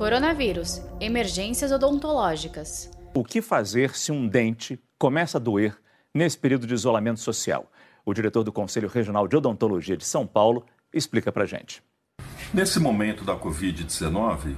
Coronavírus 0.00 0.80
Emergências 0.98 1.70
odontológicas. 1.70 2.90
O 3.12 3.22
que 3.22 3.42
fazer 3.42 3.94
se 3.94 4.10
um 4.10 4.26
dente 4.26 4.80
começa 4.98 5.36
a 5.36 5.38
doer 5.38 5.76
nesse 6.14 6.38
período 6.38 6.66
de 6.66 6.72
isolamento 6.72 7.20
social? 7.20 7.70
O 8.02 8.14
diretor 8.14 8.42
do 8.42 8.50
Conselho 8.50 8.88
Regional 8.88 9.28
de 9.28 9.36
Odontologia 9.36 9.98
de 9.98 10.06
São 10.06 10.26
Paulo 10.26 10.64
explica 10.90 11.30
pra 11.30 11.44
gente. 11.44 11.82
Nesse 12.54 12.80
momento 12.80 13.24
da 13.24 13.36
Covid-19, 13.36 14.56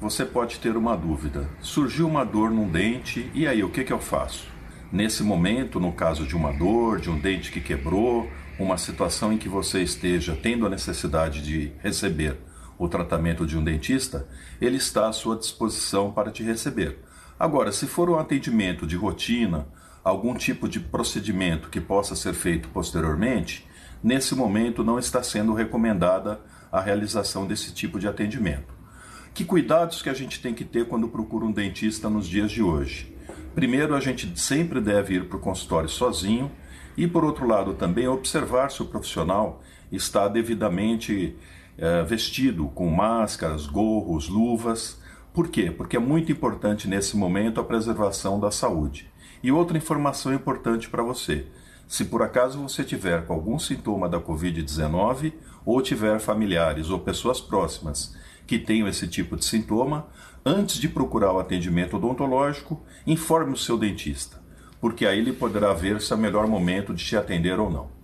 você 0.00 0.24
pode 0.24 0.60
ter 0.60 0.76
uma 0.76 0.94
dúvida. 0.96 1.50
Surgiu 1.60 2.06
uma 2.06 2.22
dor 2.22 2.52
num 2.52 2.70
dente, 2.70 3.28
e 3.34 3.48
aí 3.48 3.64
o 3.64 3.70
que, 3.70 3.82
que 3.82 3.92
eu 3.92 3.98
faço? 3.98 4.46
Nesse 4.92 5.24
momento, 5.24 5.80
no 5.80 5.90
caso 5.90 6.24
de 6.24 6.36
uma 6.36 6.52
dor, 6.52 7.00
de 7.00 7.10
um 7.10 7.18
dente 7.18 7.50
que 7.50 7.60
quebrou, 7.60 8.30
uma 8.60 8.78
situação 8.78 9.32
em 9.32 9.38
que 9.38 9.48
você 9.48 9.82
esteja 9.82 10.38
tendo 10.40 10.64
a 10.64 10.70
necessidade 10.70 11.42
de 11.42 11.72
receber 11.82 12.38
o 12.78 12.88
tratamento 12.88 13.46
de 13.46 13.56
um 13.56 13.64
dentista, 13.64 14.26
ele 14.60 14.76
está 14.76 15.08
à 15.08 15.12
sua 15.12 15.36
disposição 15.36 16.10
para 16.10 16.30
te 16.30 16.42
receber. 16.42 16.98
Agora, 17.38 17.72
se 17.72 17.86
for 17.86 18.08
um 18.08 18.18
atendimento 18.18 18.86
de 18.86 18.96
rotina, 18.96 19.66
algum 20.02 20.34
tipo 20.34 20.68
de 20.68 20.80
procedimento 20.80 21.68
que 21.68 21.80
possa 21.80 22.14
ser 22.14 22.34
feito 22.34 22.68
posteriormente, 22.68 23.66
nesse 24.02 24.34
momento 24.34 24.84
não 24.84 24.98
está 24.98 25.22
sendo 25.22 25.54
recomendada 25.54 26.40
a 26.70 26.80
realização 26.80 27.46
desse 27.46 27.72
tipo 27.72 27.98
de 27.98 28.06
atendimento. 28.06 28.74
Que 29.32 29.44
cuidados 29.44 30.02
que 30.02 30.10
a 30.10 30.14
gente 30.14 30.40
tem 30.40 30.54
que 30.54 30.64
ter 30.64 30.86
quando 30.86 31.08
procura 31.08 31.44
um 31.44 31.52
dentista 31.52 32.08
nos 32.08 32.28
dias 32.28 32.52
de 32.52 32.62
hoje? 32.62 33.12
Primeiro, 33.54 33.94
a 33.94 34.00
gente 34.00 34.38
sempre 34.38 34.80
deve 34.80 35.14
ir 35.14 35.28
para 35.28 35.36
o 35.36 35.40
consultório 35.40 35.88
sozinho 35.88 36.50
e, 36.96 37.06
por 37.06 37.24
outro 37.24 37.46
lado, 37.46 37.74
também 37.74 38.06
observar 38.06 38.70
se 38.70 38.82
o 38.82 38.86
profissional 38.86 39.62
está 39.90 40.28
devidamente 40.28 41.36
é, 41.76 42.02
vestido 42.02 42.66
com 42.68 42.88
máscaras, 42.88 43.66
gorros, 43.66 44.28
luvas. 44.28 45.00
Por 45.32 45.48
quê? 45.48 45.70
Porque 45.70 45.96
é 45.96 46.00
muito 46.00 46.30
importante 46.30 46.88
nesse 46.88 47.16
momento 47.16 47.60
a 47.60 47.64
preservação 47.64 48.38
da 48.38 48.50
saúde. 48.50 49.10
E 49.42 49.52
outra 49.52 49.76
informação 49.76 50.32
importante 50.32 50.88
para 50.88 51.02
você: 51.02 51.46
se 51.86 52.04
por 52.04 52.22
acaso 52.22 52.62
você 52.62 52.82
tiver 52.82 53.26
com 53.26 53.34
algum 53.34 53.58
sintoma 53.58 54.08
da 54.08 54.20
Covid-19 54.20 55.32
ou 55.64 55.82
tiver 55.82 56.18
familiares 56.18 56.90
ou 56.90 56.98
pessoas 56.98 57.40
próximas 57.40 58.16
que 58.46 58.58
tenham 58.58 58.88
esse 58.88 59.08
tipo 59.08 59.36
de 59.36 59.44
sintoma, 59.44 60.06
antes 60.44 60.76
de 60.76 60.88
procurar 60.88 61.32
o 61.32 61.38
atendimento 61.38 61.96
odontológico, 61.96 62.82
informe 63.06 63.54
o 63.54 63.56
seu 63.56 63.78
dentista, 63.78 64.38
porque 64.80 65.06
aí 65.06 65.18
ele 65.18 65.32
poderá 65.32 65.72
ver 65.72 66.00
se 66.00 66.12
é 66.12 66.16
o 66.16 66.18
melhor 66.18 66.46
momento 66.46 66.92
de 66.92 67.02
te 67.02 67.16
atender 67.16 67.58
ou 67.58 67.70
não. 67.70 68.03